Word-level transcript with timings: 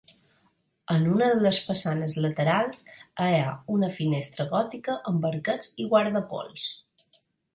En 0.93 1.03
una 1.15 1.25
de 1.33 1.41
les 1.47 1.57
façanes 1.65 2.15
laterals 2.25 2.81
hi 3.25 3.37
ha 3.41 3.53
una 3.75 3.91
finestra 3.99 4.47
gòtica 4.55 4.95
amb 5.13 5.27
arquets 5.33 5.71
i 5.85 5.89
guardapols. 5.95 6.67